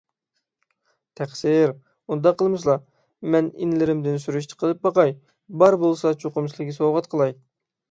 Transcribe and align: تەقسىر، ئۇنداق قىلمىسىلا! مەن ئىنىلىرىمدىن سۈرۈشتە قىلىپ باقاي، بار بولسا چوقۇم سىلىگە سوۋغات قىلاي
تەقسىر، 1.19 1.73
ئۇنداق 2.13 2.39
قىلمىسىلا! 2.39 2.77
مەن 3.37 3.51
ئىنىلىرىمدىن 3.53 4.19
سۈرۈشتە 4.25 4.59
قىلىپ 4.65 4.83
باقاي، 4.89 5.15
بار 5.65 5.81
بولسا 5.87 6.17
چوقۇم 6.25 6.53
سىلىگە 6.57 6.77
سوۋغات 6.83 7.13
قىلاي 7.15 7.41